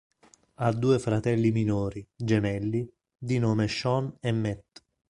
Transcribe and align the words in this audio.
Ha 0.55 0.71
due 0.71 0.97
fratelli 0.97 1.51
minori, 1.51 2.03
gemelli, 2.15 2.91
di 3.15 3.37
nome 3.37 3.67
Sean 3.67 4.11
e 4.19 4.31
Matt. 4.31 4.83